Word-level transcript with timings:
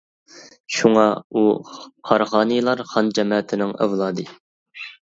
شۇڭا 0.77 1.03
ئۇ 1.35 1.43
قاراخانىيلار 1.75 2.85
خان 2.95 3.15
جەمەتىنىڭ 3.21 3.79
ئەۋلادى. 3.81 4.31